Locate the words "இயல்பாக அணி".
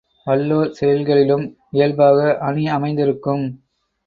1.71-2.65